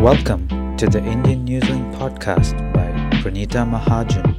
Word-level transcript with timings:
Welcome 0.00 0.48
to 0.78 0.86
the 0.86 1.04
Indian 1.04 1.46
Newslink 1.46 1.94
podcast 1.96 2.56
by 2.72 2.88
Pranita 3.20 3.68
Mahajan. 3.68 4.34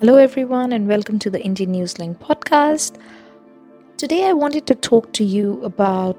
Hello, 0.00 0.16
everyone, 0.16 0.72
and 0.72 0.88
welcome 0.88 1.18
to 1.18 1.28
the 1.28 1.42
Indian 1.42 1.74
Newslink 1.74 2.16
podcast. 2.16 2.98
Today, 3.98 4.24
I 4.26 4.32
wanted 4.32 4.66
to 4.68 4.74
talk 4.74 5.12
to 5.12 5.22
you 5.22 5.62
about 5.62 6.16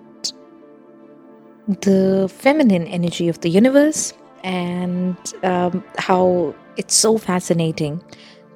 the 1.66 2.32
feminine 2.32 2.86
energy 2.86 3.28
of 3.28 3.42
the 3.42 3.50
universe 3.50 4.14
and 4.44 5.18
um, 5.42 5.84
how 5.98 6.54
it's 6.78 6.94
so 6.94 7.18
fascinating 7.18 8.04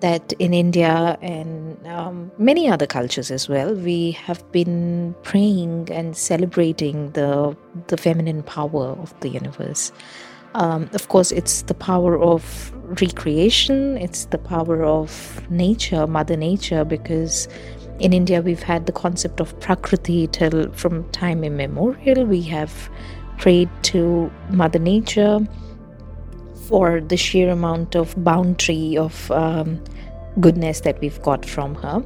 that 0.05 0.34
in 0.34 0.54
India 0.54 1.18
and 1.23 1.88
um, 1.88 2.32
many 2.38 2.70
other 2.70 2.86
cultures 2.86 3.32
as 3.32 3.50
well, 3.50 3.73
we 3.73 4.12
have 4.12 4.40
been 4.52 5.16
praying 5.23 5.90
and 5.91 6.16
celebrating 6.16 6.98
the 7.14 7.58
the 7.88 7.98
feminine 7.98 8.44
power 8.44 8.86
of 9.04 9.20
the 9.22 9.30
universe. 9.30 9.91
Um, 10.54 10.90
of 10.94 11.08
course, 11.14 11.31
it's 11.31 11.64
the 11.64 11.73
power 11.73 12.14
of 12.34 12.72
recreation. 13.02 13.98
It's 13.98 14.26
the 14.26 14.38
power 14.38 14.78
of 14.84 15.09
nature, 15.50 16.06
Mother 16.06 16.38
Nature, 16.38 16.86
because 16.86 17.48
in 18.00 18.14
India 18.14 18.42
we've 18.42 18.67
had 18.73 18.86
the 18.86 18.98
concept 19.03 19.40
of 19.40 19.59
Prakriti 19.59 20.28
till 20.28 20.72
from 20.84 21.03
time 21.22 21.44
immemorial. 21.44 22.26
We 22.26 22.44
have 22.44 22.73
prayed 23.40 23.70
to 23.92 24.31
Mother 24.61 24.80
Nature 24.80 25.39
for 26.67 27.02
the 27.02 27.17
sheer 27.17 27.49
amount 27.49 27.95
of 27.95 28.16
boundary 28.23 28.97
of 28.97 29.31
um, 29.31 29.83
goodness 30.39 30.81
that 30.81 30.99
we've 31.02 31.21
got 31.21 31.45
from 31.45 31.75
her. 31.75 32.03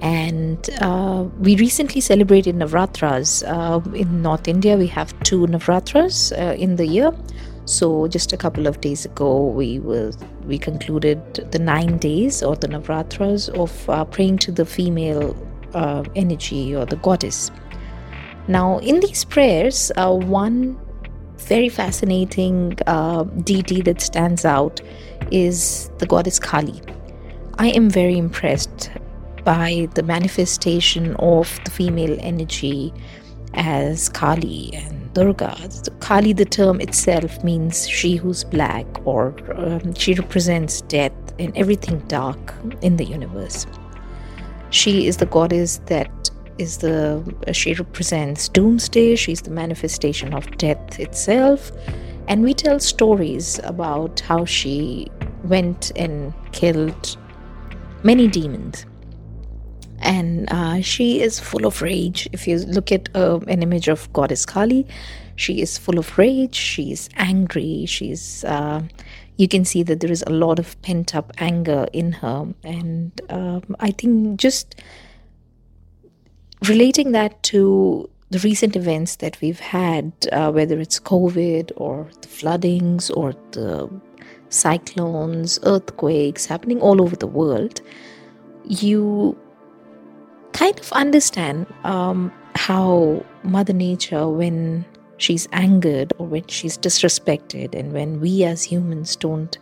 And 0.00 0.70
uh, 0.80 1.26
we 1.40 1.56
recently 1.56 2.00
celebrated 2.00 2.54
Navratras. 2.54 3.42
Uh, 3.46 3.80
in 3.92 4.22
North 4.22 4.46
India, 4.46 4.76
we 4.76 4.86
have 4.86 5.18
two 5.24 5.46
Navratras 5.46 6.32
uh, 6.38 6.54
in 6.54 6.76
the 6.76 6.86
year. 6.86 7.12
So 7.64 8.08
just 8.08 8.32
a 8.32 8.36
couple 8.36 8.66
of 8.66 8.80
days 8.80 9.04
ago, 9.04 9.46
we 9.46 9.78
was 9.78 10.16
we 10.46 10.58
concluded 10.58 11.20
the 11.52 11.58
nine 11.58 11.98
days 11.98 12.42
or 12.42 12.56
the 12.56 12.68
Navratras 12.68 13.50
of 13.50 13.90
uh, 13.90 14.04
praying 14.04 14.38
to 14.38 14.52
the 14.52 14.64
female 14.64 15.36
uh, 15.74 16.04
energy 16.14 16.74
or 16.74 16.86
the 16.86 16.96
goddess. 16.96 17.50
Now, 18.46 18.78
in 18.78 19.00
these 19.00 19.24
prayers, 19.24 19.92
uh, 19.96 20.14
one 20.14 20.78
very 21.48 21.68
fascinating 21.70 22.78
uh, 22.86 23.24
deity 23.24 23.80
that 23.82 24.00
stands 24.00 24.44
out 24.44 24.80
is 25.30 25.90
the 25.98 26.06
goddess 26.06 26.38
Kali. 26.38 26.80
I 27.58 27.68
am 27.68 27.88
very 27.88 28.18
impressed 28.18 28.90
by 29.44 29.88
the 29.94 30.02
manifestation 30.02 31.16
of 31.16 31.58
the 31.64 31.70
female 31.70 32.16
energy 32.20 32.92
as 33.54 34.10
Kali 34.10 34.70
and 34.74 35.12
Durga. 35.14 35.56
Kali, 36.00 36.34
the 36.34 36.44
term 36.44 36.80
itself, 36.80 37.42
means 37.42 37.88
she 37.88 38.16
who's 38.16 38.44
black, 38.44 38.86
or 39.06 39.34
um, 39.56 39.94
she 39.94 40.14
represents 40.14 40.82
death 40.82 41.12
and 41.38 41.56
everything 41.56 41.98
dark 42.08 42.54
in 42.82 42.98
the 42.98 43.06
universe. 43.06 43.66
She 44.70 45.06
is 45.06 45.16
the 45.16 45.26
goddess 45.26 45.80
that 45.86 46.10
is 46.58 46.78
the 46.78 47.22
she 47.52 47.74
represents 47.74 48.48
doomsday. 48.48 49.16
She's 49.16 49.42
the 49.42 49.50
manifestation 49.50 50.34
of 50.34 50.50
death 50.58 50.98
itself. 50.98 51.72
And 52.28 52.42
we 52.42 52.52
tell 52.52 52.78
stories 52.78 53.58
about 53.64 54.20
how 54.20 54.44
she 54.44 55.10
went 55.44 55.92
and 55.96 56.34
killed 56.52 57.16
many 58.02 58.28
demons. 58.28 58.84
And 60.00 60.52
uh, 60.52 60.80
she 60.82 61.20
is 61.20 61.40
full 61.40 61.66
of 61.66 61.80
rage. 61.82 62.28
If 62.32 62.46
you 62.46 62.58
look 62.58 62.92
at 62.92 63.08
uh, 63.16 63.40
an 63.48 63.62
image 63.62 63.88
of 63.88 64.12
goddess 64.12 64.44
kali 64.46 64.86
she 65.38 65.62
is 65.62 65.78
full 65.78 65.98
of 65.98 66.18
rage. 66.18 66.56
She's 66.56 67.08
angry. 67.16 67.86
She's 67.86 68.44
uh, 68.44 68.82
you 69.36 69.46
can 69.46 69.64
see 69.64 69.84
that 69.84 70.00
there 70.00 70.10
is 70.10 70.24
a 70.26 70.30
lot 70.30 70.58
of 70.58 70.80
pent 70.82 71.14
up 71.14 71.32
anger 71.38 71.86
in 71.92 72.10
her. 72.12 72.52
And 72.64 73.12
um, 73.30 73.76
i 73.78 73.92
think 73.92 74.40
just 74.40 74.74
relating 76.66 77.12
that 77.12 77.42
to 77.44 78.08
the 78.30 78.38
recent 78.40 78.76
events 78.76 79.16
that 79.16 79.40
we've 79.40 79.60
had, 79.60 80.12
uh, 80.32 80.50
whether 80.52 80.78
it's 80.78 81.00
COVID 81.00 81.72
or 81.76 82.08
the 82.20 82.28
floodings 82.28 83.10
or 83.10 83.34
the 83.52 83.88
cyclones, 84.50 85.58
earthquakes 85.62 86.46
happening 86.46 86.80
all 86.80 87.00
over 87.00 87.16
the 87.16 87.26
world, 87.26 87.80
you 88.64 89.36
kind 90.52 90.78
of 90.78 90.92
understand 90.92 91.66
um, 91.84 92.32
how 92.54 93.24
Mother 93.44 93.72
Nature, 93.72 94.28
when 94.28 94.84
she's 95.16 95.48
angered 95.52 96.12
or 96.18 96.26
when 96.26 96.46
she's 96.48 96.76
disrespected, 96.76 97.74
and 97.74 97.92
when 97.92 98.20
we 98.20 98.44
as 98.44 98.62
humans 98.62 99.16
don't 99.16 99.58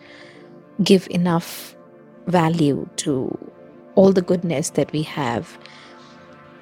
give 0.83 1.07
enough 1.11 1.77
value 2.27 2.89
to 2.97 3.37
all 3.95 4.13
the 4.13 4.23
goodness 4.23 4.71
that 4.71 4.91
we 4.93 5.03
have, 5.03 5.59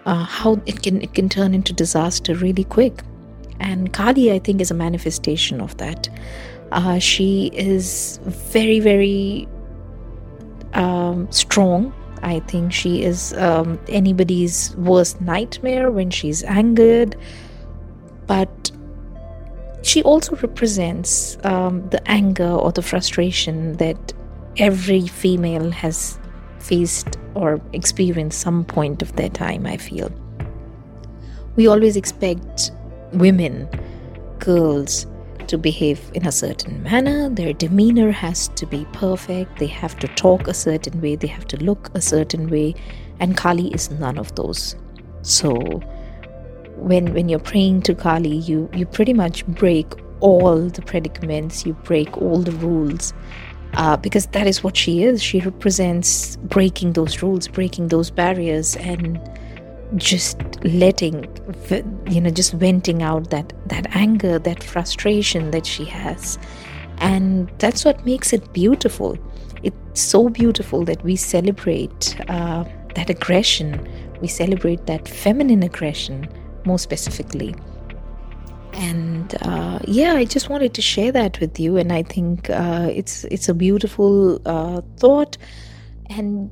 uh, 0.07 0.25
how 0.25 0.61
it 0.67 0.83
can 0.83 1.03
it 1.03 1.15
can 1.15 1.29
turn 1.29 1.55
into 1.55 1.73
disaster 1.73 2.35
really 2.35 2.65
quick. 2.65 3.03
And 3.61 3.93
Kali, 3.93 4.33
I 4.33 4.39
think, 4.39 4.61
is 4.61 4.71
a 4.71 4.75
manifestation 4.75 5.61
of 5.61 5.77
that. 5.79 6.09
Uh, 6.73 6.99
she 6.99 7.51
is 7.55 8.19
very, 8.25 8.81
very 8.81 9.49
um, 10.73 11.31
strong. 11.31 11.95
I 12.23 12.41
think 12.41 12.73
she 12.73 13.03
is 13.05 13.33
um, 13.35 13.79
anybody's 13.89 14.75
worst 14.77 15.21
nightmare 15.21 15.91
when 15.91 16.11
she's 16.11 16.43
angered. 16.43 17.17
But 18.27 18.73
she 19.83 20.03
also 20.03 20.35
represents 20.37 21.39
um, 21.45 21.89
the 21.91 22.07
anger 22.11 22.51
or 22.51 22.73
the 22.73 22.83
frustration 22.83 23.77
that 23.77 24.13
every 24.57 25.07
female 25.07 25.71
has 25.71 26.19
faced 26.59 27.19
or 27.35 27.61
experience 27.73 28.37
some 28.37 28.65
point 28.65 29.03
of 29.03 29.15
their 29.17 29.29
time, 29.29 29.67
I 29.67 29.77
feel. 29.77 30.11
We 31.57 31.67
always 31.67 31.97
expect 31.97 32.73
women, 33.13 33.69
girls, 34.39 35.07
to 35.47 35.59
behave 35.59 36.11
in 36.15 36.27
a 36.27 36.33
certain 36.33 36.83
manner. 36.83 37.29
Their 37.29 37.53
demeanor 37.53 38.11
has 38.11 38.49
to 38.49 38.67
be 38.67 38.87
perfect. 38.93 39.59
They 39.59 39.67
have 39.67 39.99
to 39.99 40.09
talk 40.09 40.49
a 40.49 40.55
certain 40.55 41.01
way. 41.01 41.17
They 41.17 41.27
have 41.29 41.47
to 41.49 41.57
look 41.59 41.91
a 41.95 42.01
certain 42.01 42.49
way. 42.49 42.75
And 43.21 43.37
Kali 43.37 43.69
is 43.73 43.91
none 43.91 44.19
of 44.19 44.35
those. 44.35 44.77
So 45.23 45.55
when 46.77 47.15
when 47.15 47.29
you're 47.29 47.39
praying 47.39 47.83
to 47.83 47.95
Kali, 47.95 48.37
you 48.37 48.69
you 48.75 48.87
pretty 48.87 49.13
much 49.13 49.47
break 49.47 49.93
all 50.21 50.69
the 50.69 50.83
predicaments. 50.83 51.67
You 51.67 51.75
break 51.85 52.17
all 52.19 52.39
the 52.39 52.53
rules 52.53 53.13
uh, 53.77 53.97
because 53.97 54.27
that 54.29 54.47
is 54.47 54.63
what 54.63 54.77
she 54.77 55.03
is. 55.03 55.23
She 55.23 55.41
represents 55.41 56.37
breaking 56.37 56.93
those 56.93 57.23
rules, 57.23 57.49
breaking 57.49 57.89
those 57.89 58.11
barriers, 58.11 58.77
and 58.77 59.21
just 59.97 60.39
letting, 60.65 61.25
you 62.09 62.21
know, 62.21 62.31
just 62.31 62.53
venting 62.53 63.03
out 63.03 63.31
that 63.31 63.53
that 63.69 63.87
anger, 63.95 64.39
that 64.39 64.63
frustration 64.63 65.51
that 65.51 65.67
she 65.67 65.85
has, 65.85 66.39
and 66.99 67.51
that's 67.59 67.85
what 67.85 68.05
makes 68.05 68.33
it 68.33 68.53
beautiful. 68.53 69.19
It's 69.63 70.01
so 70.01 70.29
beautiful 70.29 70.85
that 70.85 71.03
we 71.03 71.17
celebrate 71.17 72.17
uh, 72.29 72.65
that 72.95 73.11
aggression. 73.11 73.89
We 74.21 74.29
celebrate 74.29 74.87
that 74.87 75.09
feminine 75.09 75.63
aggression 75.63 76.29
more 76.65 76.79
specifically 76.79 77.55
and 78.75 79.37
uh, 79.43 79.79
yeah 79.87 80.15
i 80.15 80.25
just 80.25 80.49
wanted 80.49 80.75
to 80.75 80.83
share 80.83 81.13
that 81.13 81.41
with 81.41 81.59
you. 81.59 81.77
And 81.77 81.93
i 81.93 82.03
think 82.03 82.51
uh, 82.51 82.89
it's 82.93 83.25
it's 83.25 83.49
a 83.49 83.55
beautiful 83.55 84.41
uh, 84.47 84.83
thought. 84.97 85.37
And 86.11 86.51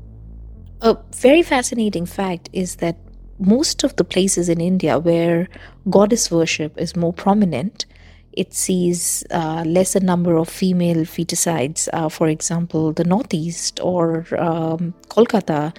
a 0.80 0.96
very 1.14 1.42
fascinating 1.42 2.06
fact 2.06 2.48
is 2.52 2.76
that 2.76 2.96
most 3.38 3.84
of 3.84 3.96
the 3.96 4.04
places 4.04 4.48
in 4.48 4.60
india 4.60 4.98
where 4.98 5.48
goddess 5.90 6.30
worship 6.30 6.78
is 6.78 6.94
more 6.94 7.12
prominent 7.12 7.86
it 8.32 8.54
sees 8.54 9.24
uh, 9.30 9.62
lesser 9.66 10.00
number 10.00 10.36
of 10.36 10.48
female 10.48 11.04
feticides 11.04 11.88
uh, 11.92 12.08
for 12.08 12.28
example 12.28 12.92
the 12.92 13.04
northeast 13.04 13.80
or 13.82 14.26
um, 14.38 14.94
kolkata 15.08 15.74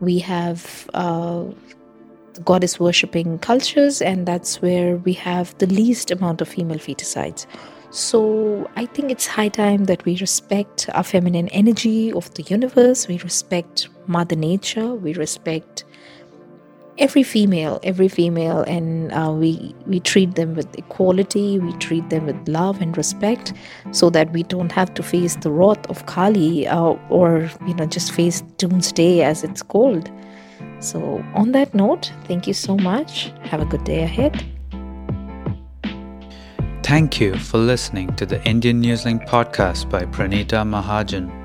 we 0.00 0.18
have 0.18 0.88
uh, 0.94 1.44
goddess 2.44 2.78
worshipping 2.80 3.38
cultures, 3.38 4.00
and 4.02 4.26
that's 4.26 4.62
where 4.62 4.96
we 4.96 5.12
have 5.14 5.56
the 5.58 5.66
least 5.66 6.10
amount 6.10 6.40
of 6.40 6.48
female 6.48 6.78
feticides. 6.78 7.46
So 7.90 8.70
I 8.76 8.86
think 8.86 9.10
it's 9.10 9.26
high 9.26 9.48
time 9.48 9.86
that 9.86 10.04
we 10.04 10.16
respect 10.18 10.88
our 10.94 11.02
feminine 11.02 11.48
energy 11.48 12.12
of 12.12 12.32
the 12.34 12.42
universe, 12.44 13.08
we 13.08 13.18
respect 13.18 13.88
Mother 14.06 14.36
Nature, 14.36 14.94
we 14.94 15.12
respect 15.14 15.84
every 17.00 17.22
female, 17.22 17.80
every 17.82 18.08
female, 18.08 18.62
and 18.62 19.12
uh, 19.12 19.32
we 19.32 19.74
we 19.86 19.98
treat 19.98 20.34
them 20.36 20.54
with 20.54 20.68
equality. 20.78 21.58
We 21.58 21.72
treat 21.78 22.08
them 22.10 22.26
with 22.26 22.48
love 22.48 22.80
and 22.80 22.96
respect, 22.96 23.54
so 23.90 24.10
that 24.10 24.30
we 24.32 24.44
don't 24.44 24.70
have 24.70 24.94
to 24.94 25.02
face 25.02 25.34
the 25.36 25.50
wrath 25.50 25.84
of 25.90 26.06
Kali, 26.06 26.68
uh, 26.68 26.94
or 27.08 27.50
you 27.66 27.74
know 27.74 27.86
just 27.86 28.12
face 28.12 28.42
doomsday 28.58 29.22
as 29.22 29.42
it's 29.42 29.62
called. 29.62 30.10
So, 30.80 31.24
on 31.34 31.52
that 31.52 31.74
note, 31.74 32.12
thank 32.24 32.46
you 32.46 32.54
so 32.54 32.76
much. 32.76 33.32
Have 33.42 33.60
a 33.60 33.66
good 33.66 33.84
day 33.84 34.02
ahead. 34.02 34.44
Thank 36.82 37.20
you 37.20 37.36
for 37.36 37.58
listening 37.58 38.16
to 38.16 38.26
the 38.26 38.42
Indian 38.44 38.82
Newslink 38.82 39.28
podcast 39.28 39.88
by 39.88 40.04
Pranita 40.06 40.64
Mahajan. 40.64 41.39